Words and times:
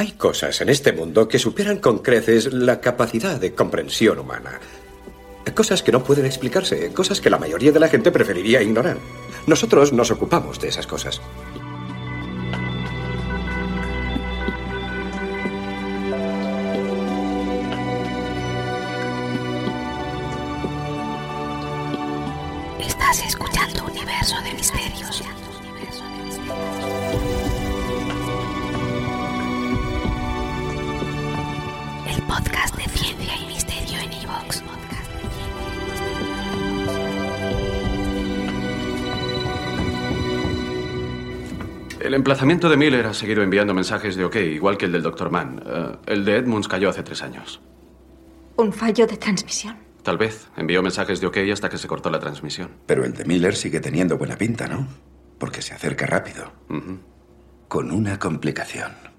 Hay 0.00 0.12
cosas 0.12 0.58
en 0.62 0.70
este 0.70 0.94
mundo 0.94 1.28
que 1.28 1.38
superan 1.38 1.76
con 1.76 1.98
creces 1.98 2.54
la 2.54 2.80
capacidad 2.80 3.38
de 3.38 3.54
comprensión 3.54 4.18
humana. 4.18 4.58
Cosas 5.54 5.82
que 5.82 5.92
no 5.92 6.02
pueden 6.02 6.24
explicarse, 6.24 6.90
cosas 6.94 7.20
que 7.20 7.28
la 7.28 7.38
mayoría 7.38 7.70
de 7.70 7.80
la 7.80 7.88
gente 7.88 8.10
preferiría 8.10 8.62
ignorar. 8.62 8.96
Nosotros 9.46 9.92
nos 9.92 10.10
ocupamos 10.10 10.58
de 10.58 10.68
esas 10.68 10.86
cosas. 10.86 11.20
Estás 22.78 23.22
escuchando 23.26 23.84
Universo 23.84 24.36
de 24.44 24.54
Misterios. 24.54 25.22
El 32.20 32.26
podcast 32.26 32.76
de 32.76 32.84
ciencia 32.84 33.34
y 33.34 33.46
misterio 33.46 33.98
en 33.98 34.12
Evox. 34.12 34.62
El 41.98 42.12
emplazamiento 42.12 42.68
de 42.68 42.76
Miller 42.76 43.06
ha 43.06 43.14
seguido 43.14 43.42
enviando 43.42 43.72
mensajes 43.72 44.16
de 44.16 44.26
OK, 44.26 44.36
igual 44.36 44.76
que 44.76 44.84
el 44.84 44.92
del 44.92 45.02
Dr. 45.02 45.30
Mann. 45.30 45.62
Eh, 45.64 45.96
el 46.08 46.26
de 46.26 46.36
Edmunds 46.36 46.68
cayó 46.68 46.90
hace 46.90 47.02
tres 47.02 47.22
años. 47.22 47.62
¿Un 48.56 48.70
fallo 48.74 49.06
de 49.06 49.16
transmisión? 49.16 49.78
Tal 50.02 50.18
vez. 50.18 50.48
Envió 50.58 50.82
mensajes 50.82 51.22
de 51.22 51.26
OK 51.26 51.38
hasta 51.50 51.70
que 51.70 51.78
se 51.78 51.88
cortó 51.88 52.10
la 52.10 52.20
transmisión. 52.20 52.68
Pero 52.84 53.06
el 53.06 53.14
de 53.14 53.24
Miller 53.24 53.56
sigue 53.56 53.80
teniendo 53.80 54.18
buena 54.18 54.36
pinta, 54.36 54.68
¿no? 54.68 54.86
Porque 55.38 55.62
se 55.62 55.72
acerca 55.72 56.04
rápido. 56.04 56.52
Con 57.68 57.90
una 57.90 58.18
complicación. 58.18 59.09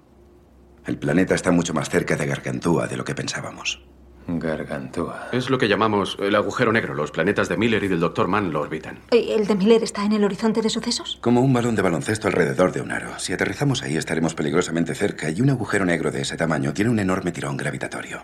El 0.86 0.98
planeta 0.98 1.34
está 1.34 1.52
mucho 1.52 1.74
más 1.74 1.88
cerca 1.88 2.16
de 2.16 2.26
Gargantúa 2.26 2.88
de 2.88 2.96
lo 2.96 3.04
que 3.04 3.14
pensábamos. 3.14 3.82
Gargantúa. 4.26 5.28
Es 5.32 5.50
lo 5.50 5.58
que 5.58 5.68
llamamos 5.68 6.16
el 6.20 6.34
agujero 6.34 6.72
negro. 6.72 6.94
Los 6.94 7.10
planetas 7.10 7.48
de 7.48 7.56
Miller 7.56 7.82
y 7.82 7.88
del 7.88 8.00
Dr. 8.00 8.28
Mann 8.28 8.52
lo 8.52 8.60
orbitan. 8.60 9.00
¿Y 9.10 9.30
¿El 9.32 9.46
de 9.46 9.54
Miller 9.54 9.82
está 9.82 10.04
en 10.04 10.12
el 10.12 10.24
horizonte 10.24 10.62
de 10.62 10.70
sucesos? 10.70 11.18
Como 11.20 11.40
un 11.40 11.52
balón 11.52 11.74
de 11.74 11.82
baloncesto 11.82 12.28
alrededor 12.28 12.72
de 12.72 12.80
un 12.80 12.92
aro. 12.92 13.18
Si 13.18 13.32
aterrizamos 13.32 13.82
ahí 13.82 13.96
estaremos 13.96 14.34
peligrosamente 14.34 14.94
cerca 14.94 15.30
y 15.30 15.40
un 15.40 15.50
agujero 15.50 15.84
negro 15.84 16.10
de 16.10 16.22
ese 16.22 16.36
tamaño 16.36 16.72
tiene 16.72 16.90
un 16.90 16.98
enorme 16.98 17.32
tirón 17.32 17.56
gravitatorio. 17.56 18.22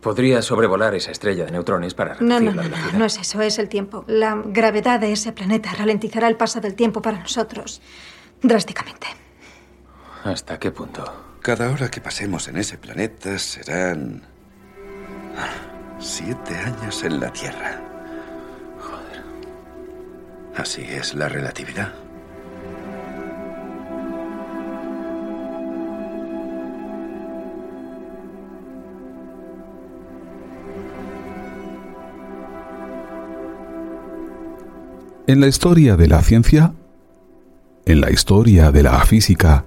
Podría 0.00 0.42
sobrevolar 0.42 0.94
esa 0.94 1.12
estrella 1.12 1.44
de 1.44 1.52
neutrones 1.52 1.94
para 1.94 2.14
reducir 2.14 2.28
No, 2.28 2.40
no, 2.40 2.62
la 2.62 2.68
no, 2.68 2.92
no, 2.92 2.98
no 2.98 3.04
es 3.04 3.16
eso, 3.18 3.40
es 3.42 3.58
el 3.58 3.68
tiempo. 3.68 4.04
La 4.08 4.40
gravedad 4.44 4.98
de 4.98 5.12
ese 5.12 5.32
planeta 5.32 5.72
ralentizará 5.72 6.26
el 6.28 6.36
paso 6.36 6.60
del 6.60 6.74
tiempo 6.74 7.00
para 7.02 7.18
nosotros 7.20 7.80
drásticamente. 8.42 9.06
¿Hasta 10.24 10.58
qué 10.58 10.70
punto? 10.70 11.04
Cada 11.42 11.70
hora 11.70 11.90
que 11.90 12.00
pasemos 12.00 12.48
en 12.48 12.56
ese 12.56 12.76
planeta 12.78 13.38
serán... 13.38 14.22
ah, 15.36 15.48
Siete 16.00 16.54
años 16.54 17.02
en 17.02 17.18
la 17.18 17.32
Tierra. 17.32 17.80
Joder. 18.80 19.24
Así 20.56 20.82
es 20.82 21.14
la 21.14 21.28
relatividad. 21.28 21.92
En 35.26 35.40
la 35.40 35.46
historia 35.46 35.96
de 35.96 36.06
la 36.08 36.22
ciencia, 36.22 36.72
en 37.84 38.00
la 38.00 38.10
historia 38.10 38.70
de 38.72 38.82
la 38.82 38.98
física, 39.04 39.64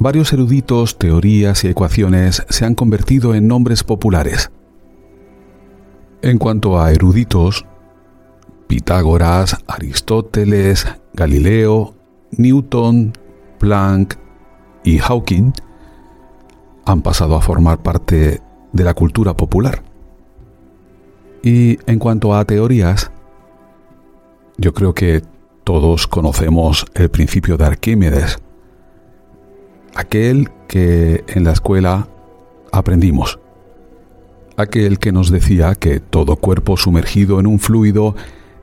varios 0.00 0.32
eruditos, 0.32 0.98
teorías 0.98 1.62
y 1.62 1.68
ecuaciones 1.68 2.42
se 2.48 2.64
han 2.64 2.74
convertido 2.74 3.34
en 3.34 3.46
nombres 3.46 3.84
populares. 3.84 4.50
En 6.22 6.38
cuanto 6.38 6.80
a 6.80 6.90
eruditos, 6.90 7.66
Pitágoras, 8.66 9.58
Aristóteles, 9.66 10.86
Galileo, 11.12 11.94
Newton, 12.30 13.12
Planck 13.58 14.16
y 14.84 14.98
Hawking 14.98 15.52
han 16.86 17.02
pasado 17.02 17.36
a 17.36 17.42
formar 17.42 17.82
parte 17.82 18.40
de 18.72 18.84
la 18.84 18.94
cultura 18.94 19.36
popular. 19.36 19.82
Y 21.42 21.78
en 21.90 21.98
cuanto 21.98 22.34
a 22.34 22.44
teorías, 22.46 23.10
yo 24.56 24.72
creo 24.72 24.94
que 24.94 25.22
todos 25.64 26.06
conocemos 26.06 26.86
el 26.94 27.10
principio 27.10 27.58
de 27.58 27.66
Arquímedes, 27.66 28.38
aquel 29.94 30.50
que 30.68 31.24
en 31.28 31.44
la 31.44 31.52
escuela 31.52 32.08
aprendimos, 32.72 33.38
aquel 34.56 34.98
que 34.98 35.12
nos 35.12 35.30
decía 35.30 35.74
que 35.74 36.00
todo 36.00 36.36
cuerpo 36.36 36.76
sumergido 36.76 37.40
en 37.40 37.46
un 37.46 37.58
fluido 37.58 38.14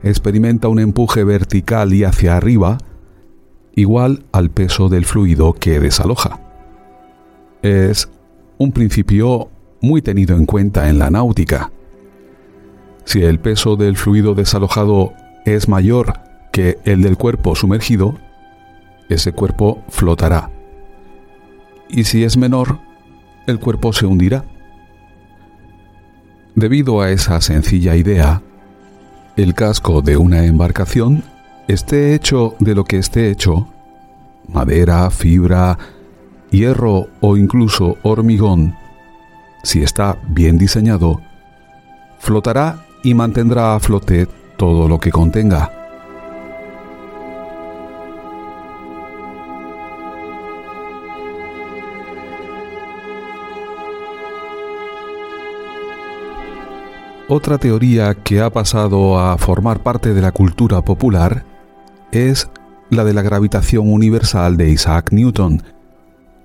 experimenta 0.02 0.68
un 0.68 0.78
empuje 0.78 1.24
vertical 1.24 1.92
y 1.92 2.04
hacia 2.04 2.36
arriba 2.36 2.78
igual 3.74 4.24
al 4.32 4.50
peso 4.50 4.88
del 4.88 5.04
fluido 5.04 5.52
que 5.52 5.80
desaloja. 5.80 6.40
Es 7.62 8.08
un 8.58 8.72
principio 8.72 9.50
muy 9.80 10.02
tenido 10.02 10.36
en 10.36 10.46
cuenta 10.46 10.88
en 10.88 10.98
la 10.98 11.10
náutica. 11.10 11.70
Si 13.04 13.22
el 13.22 13.38
peso 13.38 13.76
del 13.76 13.96
fluido 13.96 14.34
desalojado 14.34 15.12
es 15.44 15.68
mayor 15.68 16.12
que 16.52 16.78
el 16.84 17.02
del 17.02 17.16
cuerpo 17.16 17.54
sumergido, 17.54 18.14
ese 19.08 19.32
cuerpo 19.32 19.82
flotará. 19.88 20.50
Y 21.88 22.04
si 22.04 22.24
es 22.24 22.36
menor, 22.36 22.78
el 23.46 23.58
cuerpo 23.58 23.92
se 23.92 24.06
hundirá. 24.06 24.44
Debido 26.54 27.00
a 27.00 27.10
esa 27.10 27.40
sencilla 27.40 27.96
idea, 27.96 28.42
el 29.36 29.54
casco 29.54 30.02
de 30.02 30.16
una 30.16 30.44
embarcación, 30.44 31.22
esté 31.68 32.14
hecho 32.14 32.56
de 32.58 32.74
lo 32.74 32.84
que 32.84 32.98
esté 32.98 33.30
hecho, 33.30 33.68
madera, 34.48 35.08
fibra, 35.10 35.78
hierro 36.50 37.08
o 37.20 37.36
incluso 37.36 37.96
hormigón, 38.02 38.74
si 39.62 39.82
está 39.82 40.18
bien 40.28 40.58
diseñado, 40.58 41.20
flotará 42.18 42.84
y 43.02 43.14
mantendrá 43.14 43.74
a 43.74 43.80
flote 43.80 44.26
todo 44.56 44.88
lo 44.88 44.98
que 44.98 45.10
contenga. 45.10 45.77
Otra 57.30 57.58
teoría 57.58 58.14
que 58.14 58.40
ha 58.40 58.48
pasado 58.48 59.18
a 59.18 59.36
formar 59.36 59.82
parte 59.82 60.14
de 60.14 60.22
la 60.22 60.32
cultura 60.32 60.80
popular 60.80 61.44
es 62.10 62.48
la 62.88 63.04
de 63.04 63.12
la 63.12 63.20
gravitación 63.20 63.92
universal 63.92 64.56
de 64.56 64.70
Isaac 64.70 65.12
Newton 65.12 65.62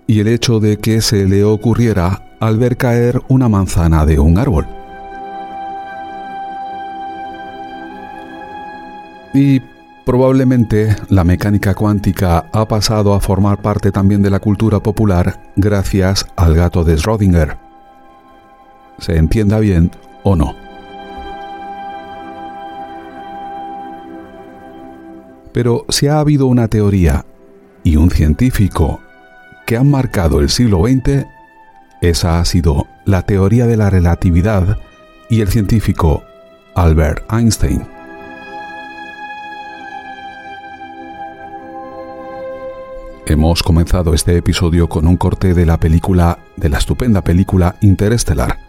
y 0.07 0.19
el 0.19 0.27
hecho 0.27 0.59
de 0.59 0.75
que 0.75 0.99
se 0.99 1.25
le 1.25 1.45
ocurriera 1.45 2.35
al 2.41 2.57
ver 2.57 2.75
caer 2.75 3.21
una 3.29 3.47
manzana 3.47 4.05
de 4.05 4.19
un 4.19 4.37
árbol. 4.37 4.67
Y 9.33 9.61
probablemente 10.05 10.97
la 11.07 11.23
mecánica 11.23 11.75
cuántica 11.75 12.49
ha 12.51 12.67
pasado 12.67 13.13
a 13.13 13.21
formar 13.21 13.61
parte 13.61 13.93
también 13.93 14.21
de 14.21 14.31
la 14.31 14.41
cultura 14.41 14.81
popular 14.81 15.39
gracias 15.55 16.25
al 16.35 16.55
gato 16.55 16.83
de 16.83 16.97
Schrödinger. 16.97 17.57
Se 18.97 19.15
entienda 19.15 19.59
bien 19.59 19.89
o 20.23 20.35
no. 20.35 20.62
Pero 25.53 25.85
si 25.89 26.07
ha 26.07 26.19
habido 26.19 26.47
una 26.47 26.67
teoría 26.67 27.25
y 27.83 27.95
un 27.95 28.09
científico 28.09 28.99
que 29.65 29.77
han 29.77 29.89
marcado 29.89 30.39
el 30.39 30.49
siglo 30.49 30.83
XX, 30.85 31.25
esa 32.01 32.39
ha 32.39 32.45
sido 32.45 32.87
la 33.05 33.21
teoría 33.21 33.67
de 33.67 33.77
la 33.77 33.89
relatividad 33.89 34.79
y 35.29 35.41
el 35.41 35.47
científico 35.47 36.23
Albert 36.75 37.31
Einstein. 37.31 37.85
Hemos 43.25 43.63
comenzado 43.63 44.13
este 44.13 44.35
episodio 44.35 44.89
con 44.89 45.07
un 45.07 45.15
corte 45.15 45.53
de 45.53 45.65
la 45.65 45.79
película, 45.79 46.39
de 46.57 46.67
la 46.69 46.79
estupenda 46.79 47.21
película 47.21 47.75
Interestelar. 47.79 48.59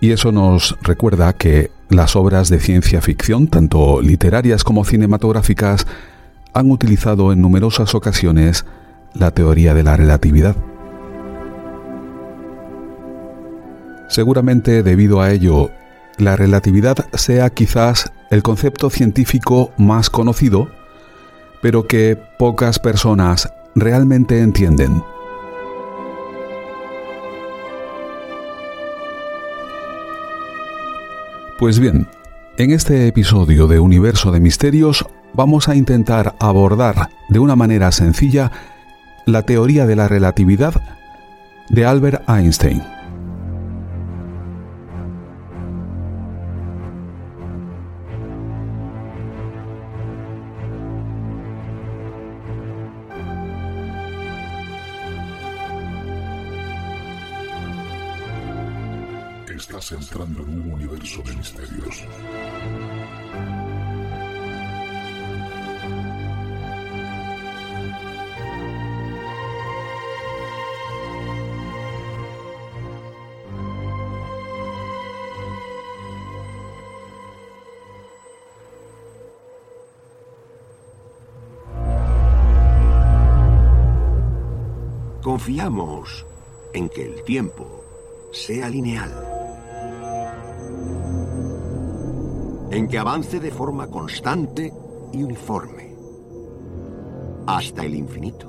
Y 0.00 0.12
eso 0.12 0.30
nos 0.30 0.76
recuerda 0.82 1.32
que 1.32 1.72
las 1.88 2.16
obras 2.16 2.48
de 2.48 2.60
ciencia 2.60 3.00
ficción, 3.00 3.48
tanto 3.48 4.00
literarias 4.00 4.64
como 4.64 4.84
cinematográficas, 4.84 5.86
han 6.52 6.70
utilizado 6.70 7.32
en 7.32 7.42
numerosas 7.42 7.94
ocasiones 7.94 8.64
la 9.14 9.30
teoría 9.30 9.74
de 9.74 9.82
la 9.82 9.96
relatividad. 9.96 10.56
Seguramente 14.08 14.82
debido 14.82 15.20
a 15.20 15.30
ello, 15.32 15.70
la 16.18 16.36
relatividad 16.36 17.06
sea 17.14 17.50
quizás 17.50 18.12
el 18.30 18.42
concepto 18.42 18.90
científico 18.90 19.72
más 19.76 20.10
conocido, 20.10 20.70
pero 21.60 21.86
que 21.86 22.18
pocas 22.38 22.78
personas 22.78 23.48
realmente 23.74 24.40
entienden. 24.40 25.02
Pues 31.58 31.78
bien, 31.78 32.06
en 32.58 32.70
este 32.70 33.06
episodio 33.06 33.66
de 33.66 33.80
Universo 33.80 34.30
de 34.30 34.40
Misterios 34.40 35.06
vamos 35.32 35.70
a 35.70 35.74
intentar 35.74 36.34
abordar 36.38 37.08
de 37.30 37.38
una 37.38 37.56
manera 37.56 37.92
sencilla 37.92 38.52
la 39.24 39.42
teoría 39.42 39.86
de 39.86 39.96
la 39.96 40.06
relatividad 40.06 40.74
de 41.70 41.86
Albert 41.86 42.28
Einstein. 42.28 42.82
Estás 59.56 59.92
entrando 59.92 60.42
en 60.42 60.50
un 60.50 60.72
universo 60.72 61.22
de 61.22 61.34
misterios. 61.34 62.04
Confiamos 85.22 86.26
en 86.74 86.90
que 86.90 87.06
el 87.06 87.24
tiempo 87.24 87.82
sea 88.32 88.68
lineal. 88.68 89.35
En 92.70 92.88
que 92.88 92.98
avance 92.98 93.38
de 93.38 93.50
forma 93.50 93.88
constante 93.88 94.72
y 95.12 95.22
uniforme. 95.22 95.94
Hasta 97.46 97.84
el 97.84 97.94
infinito. 97.94 98.48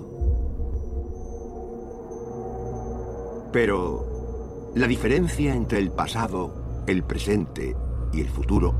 Pero 3.52 4.72
la 4.76 4.88
diferencia 4.88 5.54
entre 5.54 5.80
el 5.80 5.92
pasado, 5.92 6.84
el 6.88 7.04
presente 7.04 7.76
y 8.12 8.22
el 8.22 8.30
futuro 8.30 8.76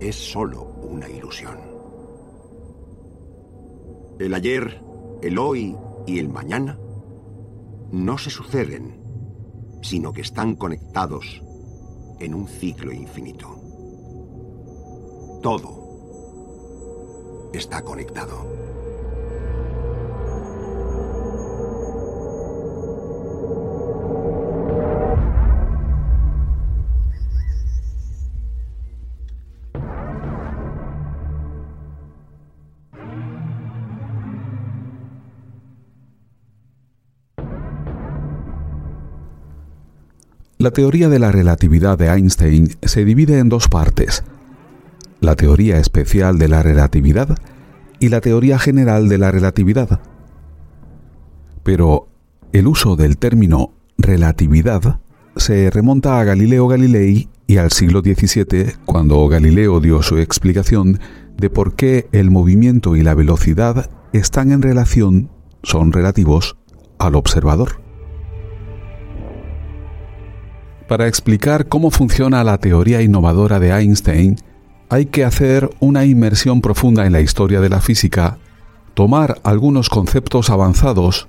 es 0.00 0.16
solo 0.16 0.62
una 0.82 1.08
ilusión. 1.08 1.58
El 4.18 4.34
ayer, 4.34 4.82
el 5.22 5.38
hoy 5.38 5.76
y 6.06 6.18
el 6.18 6.28
mañana 6.30 6.78
no 7.92 8.18
se 8.18 8.30
suceden, 8.30 8.98
sino 9.82 10.12
que 10.12 10.22
están 10.22 10.56
conectados 10.56 11.42
en 12.18 12.34
un 12.34 12.46
ciclo 12.48 12.92
infinito. 12.92 13.69
Todo 15.42 15.80
está 17.54 17.82
conectado. 17.82 18.60
La 40.58 40.72
teoría 40.72 41.08
de 41.08 41.18
la 41.18 41.32
relatividad 41.32 41.96
de 41.96 42.08
Einstein 42.08 42.76
se 42.82 43.06
divide 43.06 43.38
en 43.38 43.48
dos 43.48 43.68
partes, 43.68 44.22
la 45.20 45.36
teoría 45.36 45.78
especial 45.78 46.38
de 46.38 46.48
la 46.48 46.62
relatividad 46.62 47.36
y 47.98 48.08
la 48.08 48.20
teoría 48.20 48.58
general 48.58 49.08
de 49.08 49.18
la 49.18 49.30
relatividad. 49.30 50.00
Pero 51.62 52.08
el 52.52 52.66
uso 52.66 52.96
del 52.96 53.18
término 53.18 53.72
relatividad 53.98 55.00
se 55.36 55.70
remonta 55.70 56.18
a 56.18 56.24
Galileo 56.24 56.66
Galilei 56.66 57.28
y 57.46 57.56
al 57.58 57.70
siglo 57.70 58.00
XVII, 58.00 58.74
cuando 58.84 59.26
Galileo 59.28 59.80
dio 59.80 60.02
su 60.02 60.18
explicación 60.18 61.00
de 61.36 61.50
por 61.50 61.74
qué 61.74 62.08
el 62.12 62.30
movimiento 62.30 62.96
y 62.96 63.02
la 63.02 63.14
velocidad 63.14 63.90
están 64.12 64.52
en 64.52 64.62
relación, 64.62 65.30
son 65.62 65.92
relativos, 65.92 66.56
al 66.98 67.14
observador. 67.14 67.80
Para 70.88 71.06
explicar 71.06 71.68
cómo 71.68 71.90
funciona 71.90 72.44
la 72.44 72.58
teoría 72.58 73.00
innovadora 73.00 73.60
de 73.60 73.70
Einstein, 73.70 74.36
hay 74.90 75.06
que 75.06 75.24
hacer 75.24 75.70
una 75.78 76.04
inmersión 76.04 76.60
profunda 76.60 77.06
en 77.06 77.12
la 77.12 77.20
historia 77.20 77.60
de 77.60 77.68
la 77.68 77.80
física, 77.80 78.38
tomar 78.94 79.40
algunos 79.44 79.88
conceptos 79.88 80.50
avanzados 80.50 81.28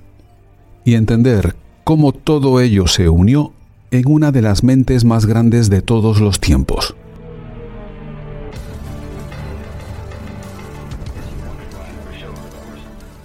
y 0.84 0.96
entender 0.96 1.54
cómo 1.84 2.12
todo 2.12 2.60
ello 2.60 2.88
se 2.88 3.08
unió 3.08 3.52
en 3.92 4.02
una 4.08 4.32
de 4.32 4.42
las 4.42 4.64
mentes 4.64 5.04
más 5.04 5.26
grandes 5.26 5.70
de 5.70 5.80
todos 5.80 6.20
los 6.20 6.40
tiempos. 6.40 6.96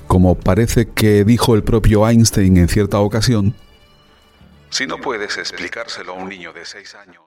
Como 0.05 0.35
parece 0.35 0.87
que 0.87 1.25
dijo 1.25 1.55
el 1.55 1.63
propio 1.63 2.07
Einstein 2.07 2.57
en 2.57 2.67
cierta 2.67 2.99
ocasión, 2.99 3.55
si 4.69 4.85
no 4.85 4.97
puedes 4.97 5.37
explicárselo 5.37 6.13
a 6.13 6.15
un 6.15 6.29
niño 6.29 6.53
de 6.53 6.63
6 6.63 6.95
años. 6.95 7.26